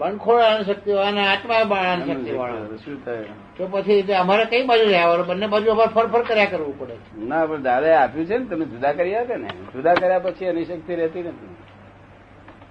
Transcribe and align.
પણ 0.00 0.16
ખોળાની 0.16 0.64
શક્તિ 0.64 0.92
વાળા 0.92 1.32
આત્મા 1.32 1.64
બાળાની 1.64 2.14
શક્તિ 2.14 2.32
વાળા 2.32 2.76
શું 2.76 3.04
થાય? 3.04 3.22
તો 3.56 3.68
પછી 3.70 4.02
અમારે 4.02 4.44
કઈ 4.44 4.66
બાજુ 4.66 4.84
રહેવાનું 4.90 5.26
બંને 5.26 5.46
બાજુ 5.46 5.70
અમારે 5.70 5.94
ફરફર 5.94 6.22
કર્યા 6.22 6.44
કરવું 6.44 6.78
પડે. 6.78 7.24
ના 7.24 7.46
પણ 7.46 7.62
દાદાએ 7.62 7.94
આપ્યું 7.94 8.26
છે 8.26 8.38
ને 8.38 8.44
તમે 8.44 8.64
જુદા 8.64 8.92
કરી 8.92 9.14
આપે 9.14 9.36
ને. 9.36 9.48
જુદા 9.48 9.94
કર્યા 9.94 10.18
પછી 10.18 10.44
એની 10.44 10.64
શક્તિ 10.64 10.94
રહેતી 10.94 11.22
નથી. 11.22 11.56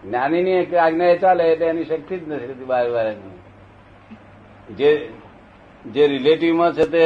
જ્ઞાનીની 0.07 0.51
એક 0.51 0.73
આજ્ઞા 0.73 1.05
એ 1.05 1.17
ચાલે 1.17 1.43
એટલે 1.43 1.65
એની 1.65 1.85
શક્તિ 1.85 2.17
જ 2.17 2.29
નથી 2.29 2.45
રહેતી 2.45 2.65
બાર 2.65 2.89
વારની 2.89 3.39
જે 4.73 5.09
જે 5.85 6.07
રિલેટિવમાં 6.07 6.73
છે 6.73 6.85
તે 6.85 7.05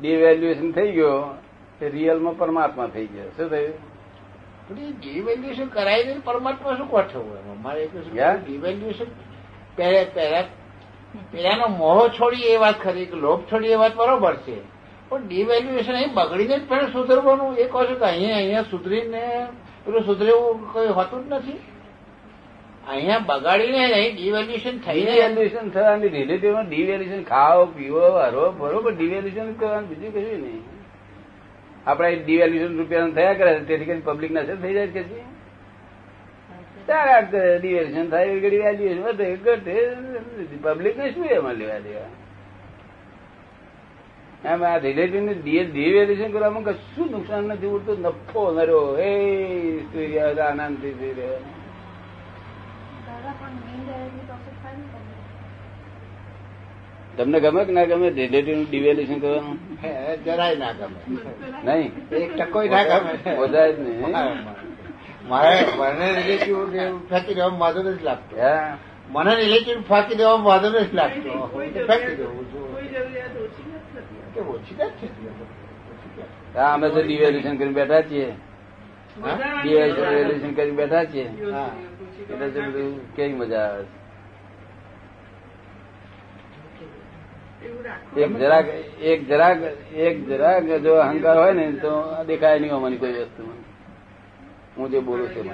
ડિવેલ્યુએશન 0.00 0.72
થઈ 0.72 0.92
ગયો 0.92 1.34
તે 1.78 1.88
રિયલમાં 1.88 2.38
પરમાત્મા 2.38 2.86
થઈ 2.86 3.06
ગયો. 3.06 3.28
શું 3.36 3.50
થયું? 3.50 3.95
ડિવેલ્યુએશન 4.74 5.66
કરાવી 5.66 6.04
દે 6.04 6.12
પરમાત્મા 6.24 6.76
શું 6.76 6.88
ગોઠવવું 6.88 7.38
એમાં? 7.38 7.62
મારે 7.62 7.82
એક 7.82 7.90
ડિવેલ્યુએશન 8.44 9.06
પેલાનો 11.32 11.68
મોહ 11.68 12.08
છોડી 12.08 12.36
એ 12.36 12.56
વાત 12.56 12.80
ખરી 12.82 13.06
કે 13.06 13.16
લોભ 13.16 13.42
છોડી 13.52 13.66
એ 13.66 13.74
વાત 13.74 13.94
બરોબર 13.96 14.36
છે. 14.36 14.58
પણ 15.08 15.28
ડિવેલ્યુએશન 15.28 15.92
અહીં 15.92 16.14
બગડીને 16.14 16.58
જ 16.58 16.68
પહેલા 16.68 16.86
સુધરવાનું. 16.86 17.56
એ 17.56 17.64
કહો 17.64 17.84
છો 17.84 17.94
કે 17.94 18.04
અહીંયા 18.04 18.36
અહીંયા 18.36 18.62
સુધરીને 18.62 19.46
પેલું 19.84 20.04
સુધરેવું 20.04 20.72
કઈ 20.72 20.86
હોતું 20.86 21.28
જ 21.28 21.32
નથી. 21.32 21.60
અહીંયા 22.88 23.18
બગાડીને 23.18 23.92
અહીં 23.92 24.14
ડિવેલ્યુએશન 24.14 24.78
થઈને 24.78 25.10
ડિવેલ્યુએશન 25.10 25.70
થવાની 25.70 26.08
રિલેટિવમાં 26.08 26.68
ડિવેલ્યુએશન 26.68 27.22
ખાઓ 27.22 27.64
પીવો 27.64 28.00
હરો 28.00 28.50
બરોબર 28.50 28.92
ડિવેલ્યુએશન 28.94 29.52
કરવાનું 29.52 29.88
બીજું 29.88 30.10
કશું 30.12 30.42
નહીં. 30.42 30.62
આપણે 31.86 32.16
ડિવેલ્યુશન 32.16 32.76
રૂપિયા 32.76 33.08
થયા 33.08 33.34
કરે 33.34 33.60
તેથી 33.60 33.84
કરી 33.84 34.00
પબ્લિક 34.00 34.30
ના 34.30 34.42
થઈ 34.42 34.74
જાય 34.74 34.86
કે 34.86 35.02
કરે 37.30 38.10
થાય 38.10 38.24
એવી 38.24 38.40
ઘડી 38.40 38.58
વેલ્યુએશન 38.58 39.02
વધે 39.02 39.36
ઘટે 39.36 39.96
પબ્લિક 40.62 40.98
ને 40.98 41.10
શું 41.10 41.24
એમાં 41.24 41.52
લેવા 41.52 41.78
દેવા? 41.78 42.08
એમ 44.52 44.64
આ 44.64 44.76
રિલેટિવ 44.76 45.22
ને 45.22 45.34
ડિવેલ્યુએશન 45.64 46.32
કરવામાં 46.32 46.62
કશું 46.62 47.10
નુકસાન 47.10 47.44
નથી 47.44 47.66
ઉડતું. 47.66 48.00
નફો 48.00 48.52
નર્યો 48.52 48.98
એ 48.98 49.10
સુઈ 49.92 50.06
રહ્યા 50.06 50.44
આનંદથી 50.44 50.92
સુઈ 50.92 51.12
રહ્યા 51.12 51.38
દાદા 53.06 53.34
પણ 53.40 53.46
indirectly 53.46 54.24
profit 54.28 54.56
થાય 54.62 54.76
ને 54.76 54.84
તમને. 57.16 57.40
ગમે 57.40 57.64
કે 57.64 57.72
ના 57.72 57.84
ગમે? 57.84 58.10
રિલેટિવનું 58.10 58.66
ડિવેલ્યુએશન 58.70 59.18
કરવાનું? 59.18 59.58
હે, 59.84 60.16
જરાય 60.16 60.56
ના 60.56 60.72
ગમે. 60.72 61.16
નહીં? 61.64 61.92
એક 62.14 62.36
ટકો 62.36 62.62
ના 62.62 62.82
ગમે. 62.82 63.36
બધા 63.36 63.70
જ 63.70 63.80
નહીં 63.80 64.56
મારે 65.28 65.64
મને 65.76 66.14
રિલેટિવ 66.14 66.68
ફેંકી 67.08 67.34
દેવામાં 67.34 67.60
વાંધો 67.60 67.82
નથી 67.82 68.04
લાગતો. 68.04 68.40
હા. 68.40 68.78
મને 69.08 69.34
રિલેટિવ 69.34 69.82
ફાંકી 69.82 70.14
દેવામાં 70.14 70.46
વાંધો 70.46 70.68
નથી 70.68 70.96
લાગતો. 70.96 71.60
ફેંકી 71.86 72.16
દેવું 72.16 72.44
છું. 72.44 72.72
ઓછી. 74.48 75.08
હા, 76.56 76.74
અમે 76.74 76.88
તો 76.88 77.02
ડિવેલ્યુશન 77.02 77.56
કરીને 77.56 77.72
બેઠા 77.72 78.00
છીએ. 78.02 78.32
ડિવેલ્યુશન 79.62 80.54
કરીને 80.54 80.76
બેઠા 80.76 81.04
છીએ. 81.04 81.50
હા. 81.52 81.70
એટલે 82.30 82.48
તો 82.48 83.00
કેવી 83.16 83.32
મજા 83.32 83.58
આવે? 83.58 83.82
છે 83.82 84.05
એક 88.16 88.38
જરાક 88.38 88.66
એક 89.02 89.28
જરાક 89.28 89.58
એક 89.94 90.28
જરાક 90.28 90.64
જો 90.64 90.94
અહંકાર 90.94 91.38
હોય 91.38 91.52
ને 91.52 91.72
તો 91.72 92.24
દેખાય 92.26 92.58
નહીં 92.58 92.72
અમારી 92.72 92.96
કોઈ 92.96 93.12
વસ્તુ 93.12 93.42
હું 94.76 94.90
જે 94.90 95.00
બોલું 95.00 95.28
છું 95.28 95.50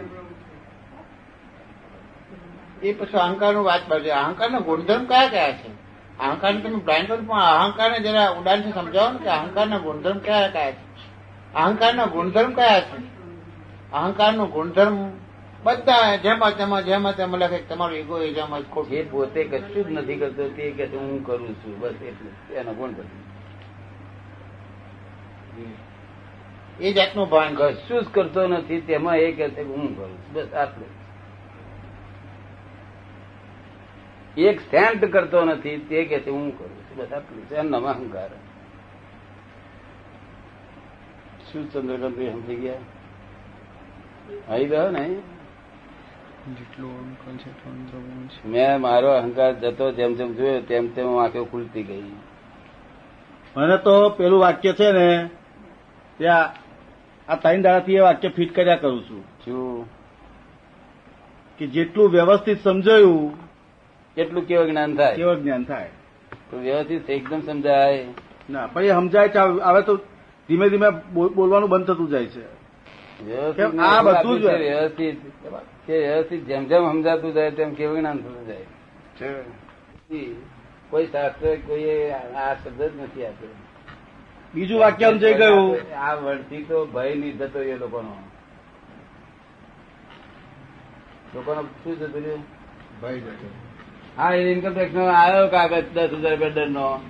એ 2.83 2.93
પછી 2.93 3.19
અહંકારનું 3.19 3.65
વાત 3.65 3.81
પડશે 3.89 4.11
અહંકાર 4.11 4.51
નો 4.51 4.61
ગુણધર્મ 4.61 5.05
કયા 5.05 5.29
કયા 5.29 5.53
છે? 5.53 5.69
અહંકાર 6.19 6.53
તમે 6.53 6.77
બ્લાઇન્ડ 6.77 7.07
કરો 7.07 7.17
પણ 7.17 7.41
અહંકાર 7.41 7.91
ને 7.91 8.01
જરા 8.01 8.31
ઉડાનથી 8.31 8.73
સમજાવો 8.73 9.13
ને 9.13 9.19
કે 9.19 9.29
અહંકાર 9.29 9.67
ના 9.69 9.79
ગુણધર્મ 9.79 10.19
કયા 10.19 10.49
કયા 10.49 10.71
છે? 10.71 10.83
અહંકાર 11.55 11.95
ના 11.95 12.05
ગુણધર્મ 12.05 12.53
કયા 12.53 12.81
છે? 12.81 13.13
અહંકારનું 13.93 14.51
ગુણધર્મ 14.51 15.22
બધા 15.65 16.17
જેમાં 16.17 16.57
તેમાં 16.57 16.85
જેમાં 16.85 17.17
તેમાં 17.17 17.41
લખે 17.41 17.59
તમારો 17.63 17.95
એ 17.95 18.33
જેમાં 18.33 18.63
ખોટું. 18.63 18.91
જે 18.91 19.03
પોતે 19.11 19.45
કશું 19.45 19.85
જ 19.89 19.91
નથી 19.91 20.17
કરતો 20.17 20.49
તે 20.49 20.71
કે 20.71 20.87
હું 20.87 21.25
કરું 21.27 21.55
છું 21.55 21.81
બસ 21.81 21.95
એટલું 22.03 22.55
એનો 22.55 22.73
ગુણ 22.75 22.91
બધું 22.91 23.23
એ 26.81 26.93
જાતનું 26.93 27.29
ભાન 27.31 27.55
કશું 27.55 28.03
જ 28.03 28.07
કરતો 28.13 28.47
નથી 28.47 28.81
તેમાં 28.81 29.17
એ 29.17 29.33
કે 29.33 29.49
છે 29.51 29.63
હું 29.63 29.97
કરું 29.97 30.19
છું 30.19 30.33
બસ 30.33 30.55
આટલું. 30.55 30.91
એક 34.37 34.61
સેન્ટ 34.61 35.05
કરતો 35.05 35.45
નથી 35.45 35.77
તે 35.79 36.05
કે 36.05 36.21
છે 36.21 36.31
હું 36.31 36.59
કરું 36.59 36.79
છું 36.79 36.97
બસ 36.97 37.13
આટલું 37.13 37.45
છે 37.49 37.55
એમનો 37.55 37.79
અહંકાર. 37.79 38.31
શું 41.53 41.73
ચંદ્રકાંત 41.73 42.15
સમજી 42.15 42.57
ગયા? 42.57 42.75
આવી 44.49 44.65
ગયો 44.65 44.91
ને 44.91 45.05
જેટલું 45.05 45.11
અહંકાર 45.11 45.11
છે 45.11 45.19
એટલું 45.19 45.21
અંતર્ગુણ 45.21 45.21
છે 45.21 46.32
મેં 48.47 48.81
મારો 48.81 49.11
અહંકાર 49.11 49.61
જતો 49.61 49.93
જેમ 49.93 50.15
જેમ 50.15 50.35
જોયો 50.35 50.61
તેમ 50.61 50.95
તેમ 50.95 51.19
આંખો 51.19 51.45
ખુલતી 51.45 51.83
ગઈ. 51.83 52.03
મને 53.57 53.77
તો 53.77 54.09
પેલું 54.09 54.41
વાક્ય 54.41 54.73
છે 54.73 54.93
ને 54.93 55.31
ત્યાં 56.19 56.51
આ 57.33 57.35
ત્રણ 57.35 57.63
દાડાથી 57.63 57.95
એ 57.95 58.01
વાક્ય 58.01 58.29
ફિટ 58.29 58.55
કર્યા 58.55 58.77
કરું 58.77 59.03
છું. 59.03 59.25
શું? 59.45 59.89
કે 61.59 61.67
જેટલું 61.67 62.11
વ્યવસ્થિત 62.11 62.65
સમજાયું 62.65 63.37
એટલું 64.17 64.47
કેવું 64.47 64.71
જ્ઞાન 64.71 64.97
થાય? 64.97 65.17
કેવું 65.17 65.43
જ્ઞાન 65.43 65.65
થાય? 65.65 65.91
તો 66.51 66.59
વ્યવસ્થિત 66.59 67.11
એકદમ 67.11 67.41
સમજાય. 67.41 68.07
ના 68.51 68.67
પણ 68.67 68.85
એ 68.85 68.89
સમજાય 68.89 69.31
હવે 69.65 69.83
તો 69.83 69.97
ધીમે 70.49 70.69
ધીમે 70.69 70.91
બોલવાનું 71.13 71.71
બંધ 71.71 71.87
થતું 71.87 72.09
જાય 72.09 72.27
છે. 72.27 72.62
વ્યવસ્થિત 73.27 75.17
કે 75.87 75.95
વ્યવસ્થિત 75.99 76.43
જેમ 76.47 76.65
જેમ 76.65 76.83
સમજાતું 76.91 77.35
જાય 77.35 77.51
તેમ 77.51 77.75
કેવું 77.75 77.99
જ્ઞાન 77.99 78.19
થતું 78.19 78.47
જાય 78.47 78.67
કોઈ 80.91 81.07
શાસ્ત્ર 81.07 81.57
કોઈ 81.67 82.11
આ 82.11 82.55
શબ્દ 82.55 82.83
જ 82.83 82.91
નથી 83.03 83.25
આપ્યો. 83.27 83.55
બીજું 84.55 84.81
વાક્ય 84.81 85.11
સમજાઈ 85.11 85.35
ગયું. 85.35 85.77
આ 85.97 86.15
વર્ષથી 86.15 86.63
તો 86.63 86.87
ભય 86.87 87.15
નહીં 87.15 87.39
જતો 87.39 87.63
એ 87.63 87.77
લોકોનો. 87.77 88.15
લોકોનો 91.35 91.63
શું 91.63 91.99
જતું 91.99 92.23
રહ્યું 92.23 92.43
ભય 93.03 93.19
જતો. 93.19 93.49
હા 94.17 94.35
એ 94.35 94.53
ઇન્કમટેક્સ 94.53 94.95
નો 94.95 95.05
આવ્યો 95.05 95.49
કાગજ 95.49 95.85
દસ 95.95 96.11
હજાર 96.13 96.37
બેડર 96.37 96.69
નો 96.69 97.01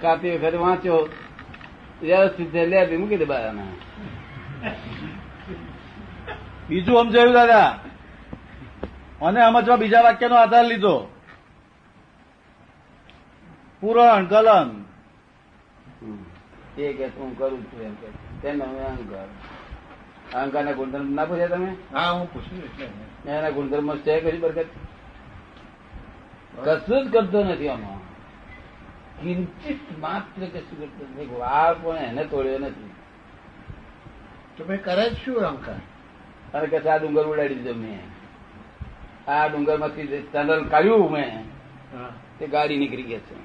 કાપી 0.00 0.36
વખતે 0.36 0.56
વાંચ્યો. 0.56 1.08
વ્યવસ્થિત 2.02 2.54
લે 2.54 2.76
આપી 2.82 2.96
મૂકી 2.96 3.16
દે 3.16 3.24
બારામાં. 3.24 3.72
બીજું 6.68 7.02
સમજાયું 7.02 7.32
દાદા. 7.32 7.78
અને 9.22 9.40
સમજવા 9.40 9.76
બીજા 9.76 10.00
વાક્યનો 10.00 10.36
આધાર 10.36 10.64
લીધો. 10.64 11.10
પુરણ 13.80 14.26
કલમ 14.26 14.84
એ 16.78 16.92
કે 16.92 17.06
હું 17.06 17.38
કરું 17.38 17.64
છું 17.64 17.82
એમ 17.82 17.94
કે. 17.94 18.06
તેનો 18.42 18.64
અહંકાર 18.64 19.26
અહંકાર. 20.34 20.64
ના 20.64 20.72
ગુણધર્મ 20.72 21.14
ના 21.14 21.24
પૂછ્યા 21.24 21.46
તમે? 21.46 21.76
હા 21.92 22.10
હું 22.10 22.32
પૂછ્યું 22.32 22.64
એટલે. 22.64 23.30
એના 23.30 23.50
ગુણધર્મ 23.50 23.96
છે 23.96 24.20
કરી 24.20 24.38
બરકત? 24.38 24.66
કશું 26.64 27.08
જ 27.08 27.12
કરતો 27.12 27.44
નથી 27.44 27.68
આમાં. 27.68 27.98
કિંચિત 29.22 29.98
માત્ર 29.98 30.46
કશું 30.46 30.80
કરતો 30.80 31.22
નથી. 31.22 31.26
વાર 31.26 31.74
પણ 31.74 31.96
એને 31.96 32.24
તોડ્યો 32.24 32.58
નથી. 32.58 32.90
તો 34.56 34.64
ભાઈ 34.64 34.76
કરે 34.76 35.10
જ 35.10 35.16
શું 35.24 35.36
અહંકાર? 35.36 35.80
અને 36.54 36.66
કે 36.66 36.88
આ 36.88 36.98
ડુંગર 36.98 37.24
ઉડાડી 37.26 37.54
દીધો 37.54 37.74
મેં. 37.74 38.02
આ 39.30 39.46
ડુંગરમાંથી 39.46 40.22
ટનલ 40.32 40.62
કાઢ્યું 40.68 41.10
મેં 41.12 41.32
તે 42.38 42.46
ગાડી 42.46 42.76
નીકળી 42.76 43.02
ગઈ 43.02 43.18
છે. 43.18 43.36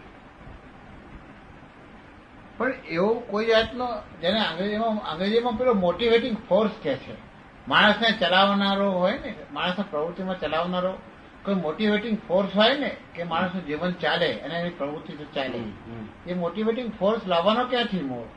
પણ 2.57 2.73
એવો 2.89 3.09
કોઈ 3.29 3.45
જાતનો 3.45 3.87
જેને 4.21 4.39
અંગ્રેજીમાં 4.39 4.97
અંગ્રેજીમાં 5.11 5.57
પેલો 5.57 5.73
મોટિવેટિંગ 5.73 6.37
ફોર્સ 6.49 6.71
કે 6.83 6.95
છે. 6.95 7.15
માણસને 7.67 8.09
ચલાવનારો 8.19 8.91
હોય 8.91 9.19
ને 9.25 9.35
માણસને 9.53 9.83
પ્રવૃત્તિમાં 9.89 10.39
ચલાવનારો 10.39 10.93
કોઈ 11.45 11.55
મોટિવેટિંગ 11.55 12.17
ફોર્સ 12.27 12.55
હોય 12.55 12.75
ને 12.77 12.91
કે 13.15 13.23
માણસનું 13.23 13.65
જીવન 13.65 13.91
ચાલે 13.91 14.29
અને 14.33 14.55
એની 14.55 14.69
પ્રવૃત્તિ 14.69 15.13
તો 15.13 15.25
ચાલે. 15.35 15.59
એ 16.27 16.33
મોટિવેટિંગ 16.33 16.89
ફોર્સ 16.99 17.21
લાવવાનો 17.27 17.63
ક્યાંથી 17.63 18.01
મૂળ 18.01 18.27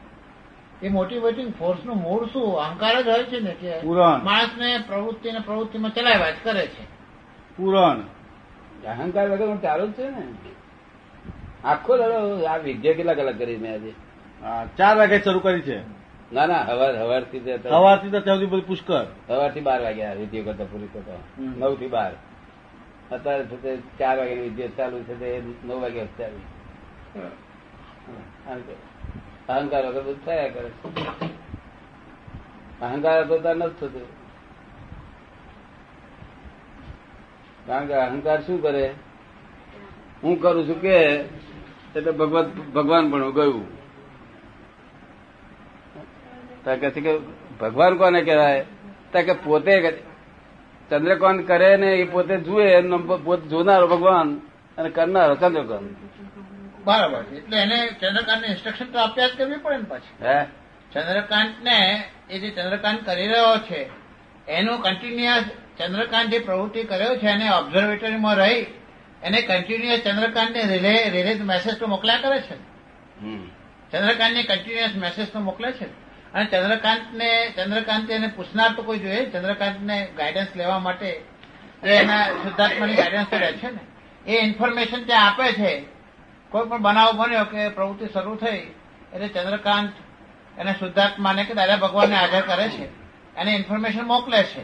એ 0.83 0.89
મોટિવેટિંગ 0.89 1.55
ફોર્સનું 1.55 1.97
મૂળ 1.97 2.27
શું? 2.27 2.61
અહંકાર 2.61 3.03
જ 3.03 3.09
હોય 3.09 3.25
છે 3.25 3.41
ને 3.41 3.51
કે 3.51 3.81
પુરાણ. 3.81 4.25
માણસને 4.25 4.79
પ્રવૃત્તિને 4.87 5.39
પ્રવૃત્તિમાં 5.39 5.95
ચલાવ્યા 5.95 6.31
જ 6.31 6.35
કરે 6.43 6.67
છે. 6.67 6.85
પુરાણ. 7.57 7.99
અહંકાર 8.87 9.31
વગર 9.31 9.57
ચાલુ 9.57 9.87
જ 9.87 9.93
છે 9.93 10.09
ને? 10.11 10.23
આખો 11.65 11.97
દાડો 11.97 12.45
આ 12.45 12.57
વિદ્યા 12.57 12.93
કેટલા 12.93 13.15
કલાક 13.15 13.39
કરી 13.39 13.57
મેં 13.57 13.73
આજે? 13.73 13.93
ચાર 14.79 14.97
વાગે 14.97 15.21
શરૂ 15.21 15.39
કરી 15.39 15.61
છે. 15.61 16.03
ના 16.33 16.47
ના 16.47 16.63
હવાર 16.63 16.99
હવારથી 16.99 17.59
સવારથી 17.63 18.11
તો 18.11 18.21
ત્યાં 18.21 18.39
સુધી 18.39 18.61
પુષ્કર 18.61 19.07
સવારથી 19.29 19.61
બાર 19.61 19.83
વાગ્યા 19.83 20.13
વિદ્યા 20.13 20.45
કરતા 20.45 20.65
પૂરી 20.65 20.89
કરતા. 20.93 21.43
નવથી 21.43 21.87
બાર. 21.87 22.13
અત્યારે 23.15 23.45
છે 23.45 23.63
તે 23.63 23.77
ચાર 23.99 24.19
વાગ્યાની 24.19 24.43
વિદ્યા 24.43 24.69
ચાલુ 24.77 25.03
છે 25.03 25.21
તે 25.21 25.43
નવ 25.65 25.81
વાગ્યા 25.81 26.05
ચાલુ. 26.05 26.41
અહંકાર 29.49 29.87
વગર 29.87 30.03
બધું 30.03 30.25
થયા 30.25 30.49
કરે 30.49 30.69
છે. 30.69 30.89
અહંકાર 32.81 33.25
હતો 33.25 33.39
ત્યાં 33.39 33.57
નથી 33.57 33.87
થતું. 33.87 34.07
કારણ 37.67 37.87
કે 37.87 37.95
અહંકાર 37.95 38.43
શું 38.43 38.63
કરે? 38.63 38.95
હું 40.23 40.41
કરું 40.41 40.69
છું 40.69 40.81
કે 40.81 40.97
એટલે 41.97 42.11
ભગવાન 42.11 42.47
ભગવાન 42.75 43.11
પણ 43.11 43.31
ગયું 43.31 43.67
તો 46.65 46.77
કહે 46.81 46.91
છે 46.91 47.01
કે 47.01 47.19
ભગવાન 47.61 47.97
કોને 47.97 48.23
કહેવાય? 48.23 48.65
ત્યાં 49.11 49.25
કે 49.25 49.33
પોતે 49.33 50.03
ચંદ્રકાંત 50.91 51.47
કરે 51.47 51.77
ને 51.77 51.87
એ 51.87 52.05
પોતે 52.05 52.37
જુએ 52.37 52.67
એમનો 52.73 52.99
પોતે 52.99 53.49
જોનારો 53.49 53.87
ભગવાન 53.87 54.39
અને 54.79 54.91
કરનારો 54.91 55.35
ચંદ્રકાંત 55.35 55.91
બરાબર. 56.85 57.37
એટલે 57.37 57.59
એને 57.59 57.89
ચંદ્રકાંતને 58.01 58.49
ઇન્સ્ટ્રક્શન 58.49 58.85
તો 58.85 58.99
આપ્યા 58.99 59.27
જ 59.27 59.31
કરવી 59.39 59.57
પડે 59.57 59.77
ને 59.77 59.83
પછી. 59.83 60.25
હે? 60.25 60.45
ચંદ્રકાંતને 60.93 62.05
એ 62.31 62.39
જે 62.39 62.51
ચંદ્રકાંત 62.51 63.07
કરી 63.07 63.27
રહ્યો 63.27 63.59
છે 63.59 63.91
એનું 64.49 64.83
કન્ટિન્યુઅસ 64.83 65.45
ચંદ્રકાંત 65.79 66.31
જે 66.31 66.39
પ્રવૃત્તિ 66.39 66.85
કર્યો 66.85 67.17
છે 67.17 67.27
એને 67.27 67.51
ઓબ્ઝર્વેટરીમાં 67.51 68.37
રહી 68.37 68.67
એને 69.23 69.43
કન્ટિન્યુઅસ 69.43 70.01
ચંદ્રકાંતને 70.01 70.63
રિલે 70.63 71.11
રિલે 71.11 71.35
મેસેજ 71.35 71.79
તો 71.79 71.87
મોકલ્યા 71.87 72.17
કરે 72.17 72.41
છે 72.41 72.57
ચંદ્રકાંત 72.57 73.51
ચંદ્રકાંતને 73.93 74.43
કન્ટિન્યુઅસ 74.43 74.95
મેસેજ 74.95 75.33
તો 75.33 75.41
મોકલે 75.41 75.73
છે 75.73 75.85
અને 76.35 76.45
ચંદ્રકાંતને 76.45 77.53
ચંદ્રકાંતે 77.57 78.15
એને 78.15 78.27
પૂછનાર 78.27 78.73
તો 78.77 78.83
કોઈ 78.83 78.99
જોઈએ 78.99 79.31
ચંદ્રકાંતને 79.31 80.09
ગાઈડન્સ 80.17 80.57
લેવા 80.57 80.79
માટે 80.79 81.21
એના 81.85 82.25
શુદ્ધાત્માની 82.25 82.95
ગાઈડન્સ 82.95 83.27
રહે 83.33 83.53
છે 83.53 83.71
ને? 83.71 83.81
એ 84.27 84.39
ઇન્ફોર્મેશન 84.45 85.05
ત્યાં 85.05 85.27
આપે 85.29 85.53
છે. 85.53 86.02
કોઈ 86.53 86.69
પણ 86.69 86.83
બનાવ 86.83 87.11
બન્યો 87.17 87.45
કે 87.45 87.69
પ્રવૃત્તિ 87.69 88.07
શરૂ 88.07 88.37
થઈ 88.37 88.63
એટલે 89.13 89.29
ચંદ્રકાંત 89.29 89.93
એને 90.59 90.73
શુદ્ધાત્માને 90.73 91.43
કે 91.45 91.55
દાદા 91.55 91.77
ભગવાનને 91.77 92.17
હાજર 92.17 92.45
કરે 92.51 92.69
છે 92.69 92.87
એને 93.37 93.51
ઇન્ફોર્મેશન 93.55 94.05
મોકલે 94.05 94.41
છે. 94.43 94.63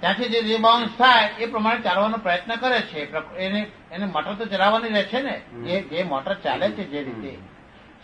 ત્યાંથી 0.00 0.28
જે 0.28 0.40
રિબાઉન્સ 0.40 0.90
થાય 0.98 1.28
એ 1.38 1.46
પ્રમાણે 1.46 1.80
ચાલવાનો 1.80 2.16
પ્રયત્ન 2.16 2.52
કરે 2.56 2.80
છે. 2.80 3.00
એને 3.36 3.60
એને 3.92 4.06
મોટર 4.06 4.32
તો 4.34 4.44
ચલાવવાની 4.44 4.88
રહે 4.88 5.04
છે 5.04 5.20
ને? 5.22 5.36
જે 5.64 5.74
જે 5.82 6.02
મોટર 6.02 6.34
ચાલે 6.34 6.66
છે 6.70 6.84
જે 6.84 7.00
રીતે. 7.02 7.32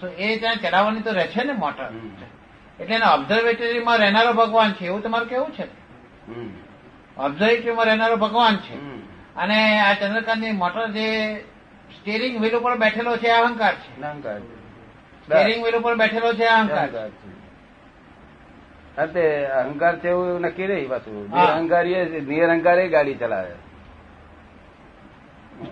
તો 0.00 0.06
એ 0.06 0.36
ત્યાં 0.36 0.56
ચલાવવાની 0.56 1.02
તો 1.02 1.12
રહે 1.12 1.26
છે 1.26 1.42
ને 1.44 1.52
મોટર 1.52 1.88
એટલે 2.80 2.94
એના 2.94 3.14
ઓબ્ઝર્વેટરીમાં 3.14 3.98
રહેનારો 3.98 4.32
ભગવાન 4.32 4.72
છે 4.72 4.84
એવું 4.86 5.02
તમારું 5.02 5.28
કેવું 5.28 5.52
છે? 5.52 5.66
ઓબ્ઝર્વેટરીમાં 7.20 7.86
રહેનારો 7.86 8.16
ભગવાન 8.16 8.56
છે. 8.56 8.76
અને 9.36 9.58
આ 9.80 9.94
ચંદ્રકાંતની 9.94 10.52
મોટર 10.52 10.86
જે 10.90 11.06
સ્ટીરિંગ 12.06 12.40
વ્હીલ 12.40 12.56
ઉપર 12.56 12.76
બેઠેલો 12.76 13.16
છે 13.16 13.28
અહંકાર 13.28 13.74
છે. 13.74 14.02
અહંકાર. 14.02 14.38
સ્ટીરિંગ 14.38 15.62
વ્હીલ 15.62 15.76
ઉપર 15.76 15.94
બેઠેલો 15.94 16.32
છે 16.32 16.44
અહંકાર 16.44 16.78
અંતે 16.78 16.98
અહંકાર 16.98 19.08
છે. 19.08 19.44
અહંકાર 19.44 20.08
એવું 20.08 20.40
નક્કી 20.40 20.66
નહીં 20.66 20.88
પાછું. 20.88 21.36
હા. 21.36 21.60
નિરહંકાર 21.60 22.78
એ 22.78 22.88
ગાડી 22.88 23.14
ચલાવે. 23.14 23.50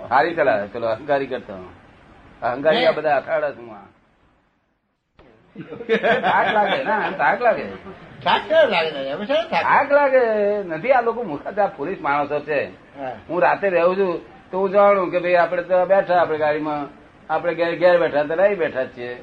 સારી 0.09 0.35
ચલાવે. 0.35 0.69
ચલો 0.69 0.87
અહંકારી 0.87 1.27
કરતો. 1.27 1.73
અહંકારી 2.43 2.87
આ 2.87 2.93
બધા 2.93 3.17
અથાડા 3.17 3.51
છું 3.51 3.67
થાક 6.21 6.55
લાગે 6.55 6.85
ના 6.85 7.11
થાક 7.11 7.43
લાગે. 7.43 7.65
થાક 9.51 9.93
લાગે? 9.93 10.63
નથી 10.63 10.93
આ 10.93 11.01
લોકો 11.01 11.23
મૂર્ખા 11.23 11.67
પોલીસ 11.67 12.01
માણસો 12.01 12.41
છે. 12.41 12.69
હું. 13.29 13.43
રાતે 13.43 13.69
રહું 13.69 13.97
છું. 13.97 14.34
તો 14.55 14.61
હું 14.61 14.73
જાણું 14.73 15.11
કે 15.13 15.19
ભાઈ 15.19 15.37
આપણે 15.37 15.63
તો 15.63 15.85
બેઠા 15.93 16.19
આપણે 16.23 16.39
ગાડીમાં. 16.39 16.83
આપણે 17.31 17.55
ઘેર 17.55 17.71
ઘેર 17.79 17.95
બેઠા 18.01 18.23
તો 18.23 18.35
રહી 18.35 18.55
બેઠા 18.55 18.87
છીએ. 18.87 19.15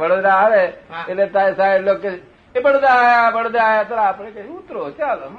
વડોદરા 0.00 0.38
આવે 0.44 0.62
એટલે 1.10 1.26
સાહેબ 1.54 1.86
લોકો 1.88 2.08
એ 2.54 2.60
વડોદરા 2.60 2.94
આયા 2.94 3.30
વડોદરા 3.30 3.64
આયા. 3.64 3.82
તો 3.84 3.94
આપણે 3.94 4.42
ઉતરો 4.56 4.90
ચાલો. 4.90 5.30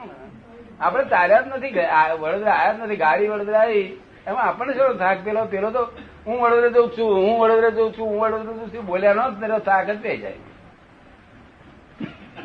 આપણે 0.80 1.04
તાર્યા 1.04 1.42
જ 1.42 1.48
નથી 1.48 1.74
વડોદરા 2.22 2.54
આયા 2.54 2.74
જ 2.74 2.80
નથી 2.84 2.96
ગાડી 2.96 3.28
વડોદરા 3.28 3.62
આવી. 3.62 3.86
એમાં 4.28 4.46
આપણને 4.46 4.74
શું 4.74 4.98
થાક 4.98 5.18
પેલો? 5.26 5.46
પેલો 5.46 5.70
તો 5.72 5.82
હું 6.28 6.42
વડોદરા 6.44 6.70
જઉં 6.70 6.88
છું 6.98 7.14
હું 7.26 7.36
વડોદરા 7.42 7.70
જઉં 7.70 7.94
છું 7.98 8.08
હું 8.08 8.20
વડોદરા 8.22 8.54
જઉં 8.54 8.74
છું. 8.74 8.86
બોલ્યા 8.86 9.14
નો 9.14 9.30
તેનો 9.42 9.60
થાક 9.60 9.88
જ 9.90 10.00
થઈ 10.04 10.18
જાય. 10.18 10.40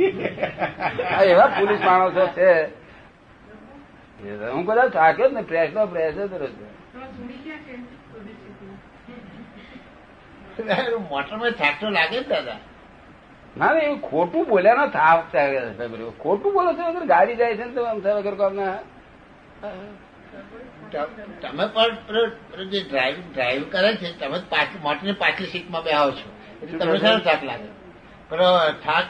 એવા 1.31 1.47
પોલીસ 1.47 1.81
માણસો 1.81 2.27
છે. 2.37 2.80
હું 4.29 4.67
કદાચ 4.67 4.93
થાક્યો 4.93 5.29
જ 5.29 5.33
ને 5.33 5.43
પ્રેસ 5.43 5.73
નો 5.73 5.87
પ્રેસ 5.87 6.15
જ 6.15 6.19
રહ્યો 6.19 6.47
છે 6.47 6.71
મોટરમાં 11.11 11.51
થાક 11.51 11.83
લાગે 11.83 12.21
દાદા. 12.21 12.57
ના 13.57 13.67
ના 13.67 13.79
એવું 13.79 14.01
ખોટું 14.01 14.49
બોલ્યા 14.49 14.75
ના 14.75 14.87
થાક 14.87 15.33
થાય. 15.33 15.61
ખોટું 16.19 16.53
બોલો 16.53 16.73
છો 16.73 17.07
ગાડી 17.07 17.35
જાય 17.35 17.57
છે 17.57 17.65
ને 17.65 17.73
તમે 17.73 17.87
આમ 17.87 18.01
થાય 18.01 18.15
વગર 18.15 18.35
કોમ 18.35 18.57
તમે 21.41 21.67
પણ 21.67 22.65
જે 22.65 22.85
ડ્રાઈવ 22.91 23.17
ડ્રાઈવ 23.33 23.63
કરે 23.71 23.97
છે 23.97 24.19
તમે 24.19 24.39
પાછ- 24.51 24.83
મોટરની 24.83 25.13
પાછલી 25.13 25.47
સીટમાં 25.47 25.83
બેહો 25.83 26.11
છો. 26.11 26.29
એટલે 26.63 26.79
તમને 26.79 26.99
સારો 26.99 27.19
થાક 27.19 27.45
લાગે? 27.45 27.69
પણ 28.29 28.41
થાક 28.85 29.05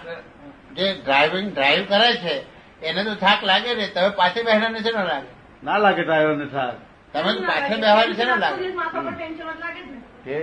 જે 0.73 0.97
ડ્રાઇવિંગ 1.05 1.55
ડ્રાઈવ 1.55 1.85
કરે 1.89 2.17
છે 2.17 2.60
એને 2.83 3.05
તો 3.05 3.15
થાક 3.15 3.43
લાગે 3.43 3.75
ને 3.75 3.87
તમે 3.87 4.09
પાછળ 4.11 4.43
બેસવાને 4.43 4.79
છે 4.81 4.91
ને 4.91 5.05
લાગે? 5.05 5.29
ના 5.65 5.79
લાગે 5.79 6.03
ડ્રાઈવરને 6.03 6.47
થાક. 6.47 6.75
તમે 7.15 7.33
તો 7.35 7.43
પાછળ 7.43 7.81
બેસવાની 7.81 8.15
છે 8.15 8.25
ને 8.25 8.37
લાગે? 8.37 8.63
કે 10.25 10.37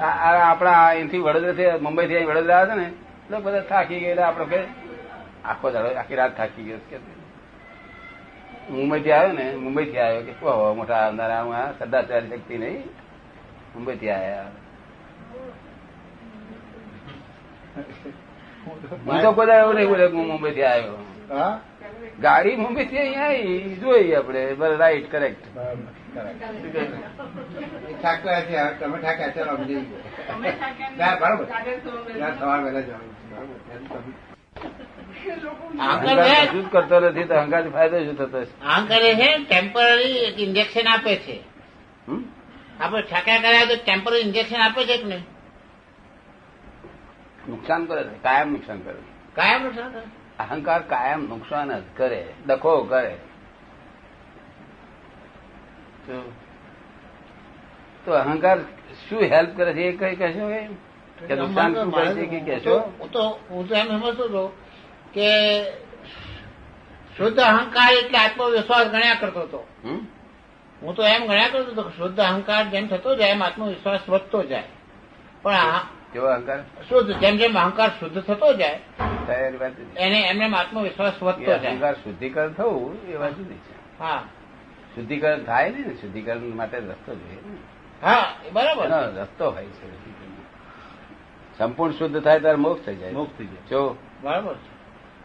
આ- 0.00 0.18
આ 0.26 0.50
આપણા 0.50 0.86
અહીંથી 0.86 1.18
વડોદરાથી 1.18 1.82
મુંબઈથી 1.82 2.16
અહીં 2.16 2.28
વડોદરા 2.28 2.58
આવે 2.58 2.70
છે 2.70 2.74
ને 2.74 2.86
એટલે 2.86 3.38
બધા 3.38 3.60
થાકી 3.60 4.00
ગયેલા 4.00 4.26
આપણે 4.26 4.46
કે 4.46 4.60
આખો 5.44 5.70
દાડો 5.70 5.88
આખી 5.98 6.14
રાત 6.14 6.36
થાકી 6.36 6.62
ગયો 6.62 6.78
કે 6.90 6.96
કે 6.96 7.20
મુંબઈથી 8.70 9.12
આવ્યો 9.12 9.32
ને 9.32 9.56
મુંબઈથી 9.56 9.98
આવ્યો 9.98 10.22
કે 10.22 10.32
હવા 10.40 10.74
મોટા 10.74 10.94
આવનારા 10.96 11.42
હું 11.42 11.56
આ 11.56 11.72
સદાચારી 11.78 12.28
શક્તિ 12.28 12.58
નહીં. 12.58 12.82
મુંબઈથી 13.74 14.10
આવ્યા. 14.10 14.44
હું 19.06 19.22
તો 19.22 19.32
કોઈ 19.32 19.48
એવું 19.50 19.74
નહીં 19.74 19.88
બોલે 19.88 20.06
હું 20.06 20.26
મુંબઈથી 20.26 20.62
આવ્યો. 20.64 20.98
હા? 21.30 21.60
ગાડી 22.20 22.56
મુંબઈથી 22.56 22.98
અહીંયા 22.98 23.32
જોઈએ 23.34 23.76
જોઈ 23.76 24.14
આપણે 24.14 24.76
રાઈટ 24.76 25.10
કરેક્ટ 25.10 25.44
છે 28.46 28.62
તમે 28.80 28.98
થાક્યા 28.98 29.30
ચાલો 29.30 29.50
અમે 29.50 29.64
જઈએ. 29.64 29.82
ના, 30.98 31.12
સવાર 31.16 32.60
વહેલા 32.62 32.80
જવાનું 32.80 33.14
અહંકાર 35.80 36.18
અહંકાર 36.18 36.26
છે 36.26 36.46
કશું 36.46 36.62
જ 36.62 36.68
કરતો 36.68 37.00
નથી 37.00 37.24
તો 37.24 37.34
અહંકાર 37.34 37.70
ફાયદો 37.70 37.98
શું 38.04 38.16
થતો? 38.16 38.38
અહંકાર 38.66 39.00
છે 39.00 39.28
ટેમ્પરરી 39.44 40.18
એક 40.18 40.38
ઇન્જેક્શન 40.38 40.86
આપે 40.88 41.16
છે. 41.16 41.36
હમ? 42.08 42.22
આપણે 42.80 43.02
ઠાકા 43.02 43.38
કર્યા 43.38 43.68
તો 43.68 43.76
ટેમ્પરરી 43.76 44.20
ઇન્જેક્શન 44.20 44.60
આપે 44.60 44.82
છે 44.84 44.96
કે 44.98 45.04
નહીં? 45.04 45.24
નુકસાન 47.48 47.86
કરે 47.86 48.02
છે 48.02 48.16
કાયમ 48.22 48.48
નુકસાન 48.52 48.78
કરે 48.80 48.92
છે. 48.92 49.12
કાયમ 49.34 49.62
નુકસાન 49.62 49.90
કરે? 49.92 50.02
અહંકાર 50.40 50.82
કાયમ 50.82 51.20
નુકસાન 51.20 51.80
જ 51.80 51.82
કરે 51.96 52.26
ડખો 52.46 52.84
કરે. 52.84 53.16
તો- 58.04 58.14
અહંકાર 58.14 58.58
શું 59.08 59.22
હેલ્પ 59.22 59.56
કરે 59.56 59.72
છે 59.72 59.80
એ 59.80 59.96
કઈ 59.96 60.16
કહેશો 60.16 60.48
કે 61.26 61.34
નુકસાન 61.34 61.74
શું 61.74 61.92
કરે 61.92 62.14
છે 62.14 62.26
કે 62.26 62.40
કહેશો? 62.40 62.92
હું 63.00 63.10
તો 63.10 63.40
હું 63.50 63.68
તો 63.68 63.74
એમ 63.74 63.86
સમજતો 63.86 64.24
હતો 64.24 64.48
કે 65.14 65.28
શુદ્ધ 67.16 67.38
અહંકાર 67.38 67.92
એટલે 67.92 68.18
આત્મવિશ્વાસ 68.18 68.86
ગણ્યા 68.86 69.14
કરતો 69.14 69.40
હતો? 69.40 69.66
હું 70.82 70.94
તો 70.94 71.02
એમ 71.02 71.26
ગણ્યા 71.26 71.48
કરતો 71.48 71.72
હતો 71.72 71.82
કે 71.82 71.96
શુદ્ધ 71.96 72.20
અહંકાર 72.20 72.64
જેમ 72.64 72.86
થતો 72.86 73.16
જાય 73.16 73.30
એમ 73.30 73.42
આત્મવિશ્વાસ 73.42 74.00
વધતો 74.08 74.42
જાય. 74.42 74.62
પણ 75.42 75.52
કેવો 76.12 76.26
અહંકાર? 76.26 76.60
શુદ્ધ 76.60 77.18
જેમ 77.18 77.36
જેમ 77.36 77.54
અહંકાર 77.58 77.88
શુદ્ધ 77.88 78.22
થતો 78.22 78.52
જાય 78.52 78.80
તૈયારી 79.30 79.56
વાત 79.56 79.72
એને 79.96 80.20
એમને 80.20 80.56
આત્મવિશ્વાસ 80.56 81.22
વધતો 81.22 81.58
જાય. 81.58 81.72
અહંકાર 81.72 81.94
શુદ્ધિકરણ 81.94 82.52
થવું 82.52 83.08
એ 83.08 83.16
વાત 83.16 83.32
જુદી 83.32 83.60
છે. 83.66 84.02
હા. 84.02 84.22
શુદ્ધિકરણ 84.94 85.44
થાય 85.44 85.70
ને 85.70 85.94
શુદ્ધિકરણ 85.94 86.54
માટે 86.54 86.78
રસ્તો 86.78 87.14
જોઈએ 87.14 87.38
હા 88.02 88.24
બરાબર. 88.52 88.86
રસ્તો 89.20 89.50
હોય 89.50 89.66
છે. 89.66 89.88
સંપૂર્ણ 91.58 91.92
શુદ્ધ 91.92 92.22
થાય 92.24 92.40
ત્યારે 92.40 92.56
મોક્ષ 92.56 92.86
થઈ 92.86 92.96
જાય. 92.96 93.12
મોક્ષ 93.12 93.38
થઈ 93.38 93.46
જાય. 93.46 93.68
જો. 93.70 93.96
બરાબર 94.22 94.54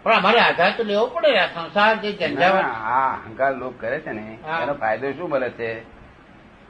પણ 0.04 0.14
અમારે 0.14 0.40
આધાર 0.40 0.72
તો 0.78 0.84
લેવો 0.84 1.06
પડે 1.08 1.38
આ 1.40 1.48
સંસાર 1.48 1.96
જે 1.96 2.12
ઝંઝાવટ 2.12 2.66
આ 2.66 3.14
અહંકાર 3.14 3.54
લોક 3.56 3.74
કરે 3.82 4.00
છે 4.00 4.12
ને 4.12 4.38
એનો 4.62 4.74
ફાયદો 4.74 5.12
શું 5.12 5.30
મળે 5.30 5.50
છે? 5.50 5.72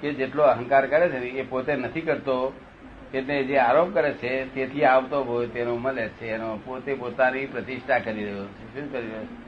કે 0.01 0.13
જેટલો 0.13 0.43
અહંકાર 0.43 0.87
કરે 0.87 1.09
છે 1.09 1.19
ને 1.19 1.25
એ 1.25 1.43
પોતે 1.43 1.75
નથી 1.75 2.01
કરતો 2.01 2.35
એટલે 3.15 3.43
જે 3.43 3.57
આરોપ 3.57 3.93
કરે 3.93 4.13
છે 4.13 4.55
તેથી 4.55 4.83
આવતો 4.83 5.23
ભોય 5.23 5.47
તેનો 5.47 5.75
મળે 5.75 6.07
છે. 6.07 6.27
એનો 6.27 6.59
પોતે 6.65 6.93
પોતાની 6.93 7.45
પ્રતિષ્ઠા 7.45 7.99
કરી 7.99 8.23
રહ્યો 8.23 8.45
છે. 8.45 8.81
શું 8.81 8.91
કરી 8.91 9.07
રહ્યો 9.07 9.23
છે? 9.23 9.45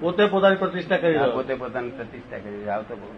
પોતે 0.00 0.26
પોતાની 0.26 0.56
પ્રતિષ્ઠા 0.56 0.96
કરી 0.96 1.16
આ 1.16 1.20
રહ્યો. 1.20 1.34
પોતે 1.34 1.54
પોતાની 1.54 1.90
પ્રતિષ્ઠા 1.90 2.38
કરી 2.38 2.56
રહ્યો 2.56 2.72
આવતો 2.72 2.96
બહુ 2.96 3.08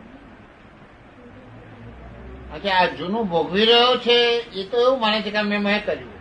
આ 2.80 2.86
જૂનું 2.86 3.28
ભોગવી 3.28 3.64
રહ્યો 3.64 3.96
છે 3.96 4.38
એ 4.38 4.68
તો 4.70 4.80
એવું 4.80 5.00
માને 5.00 5.22
છે 5.22 5.30
કે 5.30 5.42
મેં 5.42 5.62
મેં 5.62 5.86
કર્યું. 5.86 6.18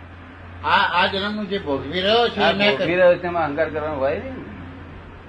આ 0.68 1.04
આ 1.04 1.08
જન્મનું 1.08 1.50
જે 1.50 1.60
ભોગવી 1.60 2.02
રહ્યો 2.02 2.30
છે 2.30 2.54
મેં 2.54 2.78
ભોગવી 2.78 2.96
રહ્યો 2.96 3.16
છે 3.16 3.26
એમાં 3.26 3.44
અહંકાર 3.44 3.70
કરવાનો 3.70 3.96
હોય 3.96 4.20
ને. 4.20 4.34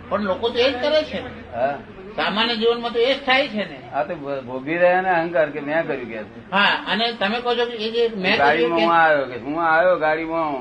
પણ 0.08 0.20
લોકો 0.20 0.48
તો 0.48 0.58
એ 0.58 0.70
જ 0.70 0.82
કરે 0.82 1.02
છે. 1.02 1.52
હા. 1.54 1.78
સામાન્ય 2.18 2.54
જીવનમાં 2.60 2.92
તો 2.94 3.00
એ 3.00 3.12
જ 3.14 3.20
થાય 3.26 3.48
છે 3.54 3.64
ને. 3.70 3.78
આ 3.94 4.04
તો 4.08 4.14
ભોગી 4.48 4.78
રહ્યા 4.82 5.02
ને 5.06 5.10
અહંકાર 5.10 5.48
કે 5.54 5.60
મેં 5.60 5.86
કર્યું 5.88 6.08
કે 6.10 6.18
હા 6.56 6.74
અને 6.92 7.04
તમે 7.20 7.38
કહો 7.44 7.54
છો 7.58 7.64
કે 7.70 7.76
એ 7.86 7.90
જે 7.94 8.02
મેં 8.24 8.36
ગાડીમાં 8.38 8.80
હું 8.80 8.94
આવ્યો 8.94 9.26
કે 9.30 9.36
હું 9.44 9.56
આવ્યો 9.66 9.96
ગાડીમાં 10.04 10.54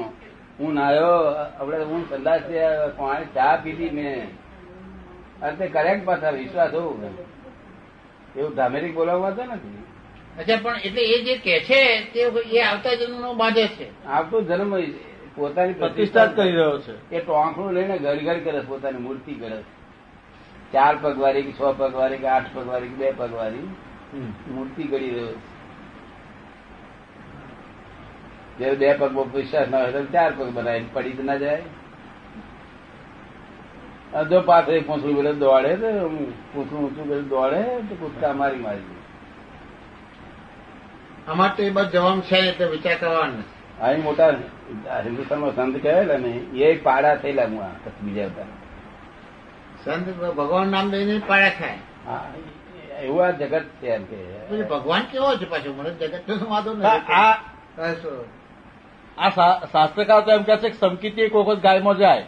હું 0.59 0.71
નાયો 0.73 1.15
આપડે 1.59 1.83
હું 1.91 2.01
સંદાસ 2.09 2.43
પાણી 2.97 3.33
ચા 3.35 3.55
પીધી 3.63 3.91
મેં 3.91 4.19
અને 5.41 5.55
તે 5.57 5.65
કરેક્ટ 5.67 6.05
પાછા 6.05 6.31
વિશ્વાસ 6.31 6.73
હોવું 6.73 7.03
એવું 8.35 8.55
ધામેરિક 8.55 8.93
બોલાવવા 8.93 9.31
તો 9.31 9.43
નથી. 9.43 9.83
અચ્છા 10.39 10.59
પણ 10.63 10.79
એટલે 10.87 11.03
એ 11.15 11.17
જે 11.25 11.35
કે 11.45 11.53
છે 11.67 11.81
તે 12.13 12.19
એ 12.51 12.61
આવતા 12.61 12.95
જન્મ 12.95 13.21
નો 13.21 13.33
બાંધે 13.33 13.65
છે. 13.67 13.87
આવતો 14.07 14.41
જન્મ 14.41 14.73
પોતાની 15.35 15.73
પ્રતિષ્ઠા 15.73 16.25
જ 16.25 16.35
કરી 16.35 16.51
રહ્યો 16.51 16.77
છે. 16.79 16.93
એ 17.15 17.19
ટોંકણું 17.19 17.73
લઈને 17.73 17.97
ઘર 17.97 18.17
ઘર 18.27 18.39
કરે 18.45 18.59
છે, 18.59 18.67
પોતાની 18.67 18.97
મૂર્તિ 18.97 19.33
કરે 19.33 19.57
છે. 19.57 19.76
ચાર 20.73 20.93
પગવારી 21.01 21.43
કે 21.43 21.51
છ 21.51 21.61
પગવારી 21.77 22.17
કે 22.17 22.27
આઠ 22.27 22.49
પગવારી 22.53 22.89
કે 22.89 22.97
બે 23.01 23.07
પગવારી. 23.17 23.67
મૂર્તિ 24.55 24.83
કરી 24.83 25.09
રહ્યો 25.09 25.35
છે 28.57 28.65
જે 28.65 28.75
બે 28.75 28.89
પગ 28.93 29.15
વિશ્વાસ 29.33 29.67
ના 29.69 29.81
હોય 29.81 29.91
તો 29.91 30.01
ચાર 30.11 30.29
પગ 30.33 30.47
બનાવી 30.51 30.89
પડી 30.93 31.15
જ 31.17 31.19
ના 31.23 31.37
જાય 31.37 31.63
જો 34.23 34.37
પાછળ 34.41 34.79
પૂછડું 34.81 35.13
બોલે 35.15 35.31
દોડે 35.33 35.71
તો 35.75 35.89
પૂછડું 36.53 36.79
ઊંચું 36.83 37.05
કરે 37.09 37.21
દોડે 37.33 37.61
તો 37.89 37.93
કૂદકા 37.95 38.33
મારી 38.33 38.61
મારી 38.61 38.97
અમારે 41.27 41.53
તો 41.55 41.61
એ 41.63 41.69
બસ 41.69 41.87
જવાનું 41.91 42.21
છે 42.21 42.37
એટલે 42.49 42.65
વિચાર 42.67 42.97
કરવાનો. 42.97 43.43
અહીં 43.81 44.01
મોટા 44.03 44.31
હિન્દુસ્તાનમાં 45.03 45.53
સંત 45.55 45.75
કહેલા 45.77 46.17
ને 46.17 46.31
એ 46.61 46.67
પાડા 46.77 47.15
થયેલા 47.15 47.47
હું 47.47 47.59
આ 47.63 47.91
બીજા 48.01 48.29
બધા 48.29 48.66
સંત 49.87 50.23
ભગવાન 50.23 50.67
નામ 50.67 50.91
લઈને 50.91 51.21
પાડા 51.27 51.49
ખાય. 51.49 51.77
એવું 53.01 53.25
આ 53.25 53.31
જગત 53.31 53.63
છે 53.63 53.87
એમ 53.87 54.03
કે. 54.03 54.63
ભગવાન 54.63 55.01
કેવો 55.01 55.35
છે 55.35 55.49
પાછો? 55.49 55.73
મને 55.73 55.89
જગત 55.89 56.29
નો 56.29 56.49
વાંધો 56.49 56.71
આ 56.71 56.73
નથી 56.73 57.13
આ- 59.17 59.65
શાસ્ત્રકાર 59.65 60.21
તો 60.21 60.31
એમ 60.31 60.43
કહે 60.43 60.57
છે 60.57 60.69
કે 60.69 60.77
સમકીતી 60.77 61.21
એક 61.21 61.35
વખત 61.35 61.61
ગાયમાં 61.61 61.97
જાય. 61.97 62.25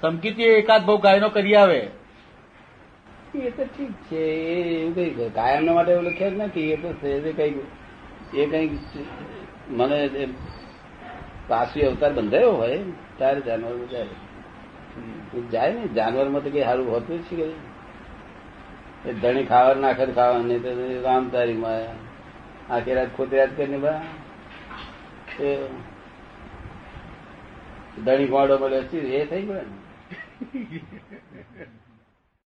સમકીતી 0.00 0.42
એકાદ 0.42 0.84
બહુ 0.84 0.98
ગાયનો 0.98 1.28
કરી 1.28 1.54
આવે. 1.54 1.90
એ 3.34 3.50
તો 3.50 3.64
ઠીક 3.64 3.92
છે 3.92 4.16
એવું 4.16 4.94
કઈ 4.94 5.28
ગાયન 5.28 5.74
માટે 5.74 5.92
એવું 5.92 6.04
લખ્યા 6.04 6.28
જ 6.28 6.32
નથી. 6.32 6.70
એ 6.70 6.76
તો 6.76 6.92
કઈ 7.32 7.54
એ 8.34 8.46
કઈ 8.46 8.78
મને 9.68 10.28
પાછી 11.48 11.80
અવતાર 11.80 12.12
બંધાયો 12.12 12.52
હોય 12.52 12.78
ત્યારે 13.16 13.40
જાનવર 13.40 13.86
જાય 13.86 14.06
જાય 15.52 15.72
ને, 15.72 15.88
જાનવરમાં 15.88 16.42
તો 16.42 16.50
કઈ 16.50 16.62
સારું 16.62 16.90
હોતું 16.90 17.18
જ 17.18 17.24
છે 17.24 17.36
કે 19.04 19.12
ધણી 19.12 19.44
ખાવા 19.44 19.74
નાખે 19.74 20.06
ખાવાની 20.06 20.58
તો 20.58 20.70
રામ 21.02 21.28
તારી 21.28 21.54
માં 21.54 21.80
આખી 22.72 22.94
રાત 22.94 23.16
ખોટી 23.16 23.38
રાત 23.38 23.56
કરીને 23.56 23.78
બા. 23.78 24.00
ધણી 28.04 28.26
ગોડો 28.26 28.58
મળ્યો 28.58 28.82
એ 28.96 29.24
થઈ 29.26 29.42
ગયો 29.42 29.54
ને 29.54 29.76